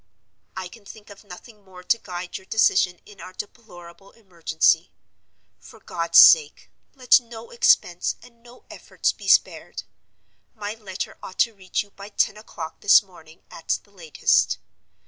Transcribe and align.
"I 0.57 0.67
can 0.67 0.83
think 0.83 1.11
of 1.11 1.23
nothing 1.23 1.63
more 1.63 1.83
to 1.83 1.97
guide 1.99 2.35
your 2.35 2.47
decision 2.47 3.01
in 3.05 3.21
our 3.21 3.33
deplorable 3.33 4.13
emergency. 4.13 4.89
For 5.59 5.79
God's 5.79 6.17
sake, 6.17 6.71
let 6.95 7.19
no 7.19 7.51
expense 7.51 8.15
and 8.23 8.41
no 8.41 8.63
efforts 8.71 9.11
be 9.11 9.27
spared. 9.27 9.83
My 10.55 10.73
letter 10.73 11.19
ought 11.21 11.37
to 11.41 11.53
reach 11.53 11.83
you 11.83 11.91
by 11.91 12.09
ten 12.09 12.35
o'clock 12.35 12.79
this 12.79 13.03
morning, 13.03 13.43
at 13.51 13.77
the 13.83 13.91
latest. 13.91 14.57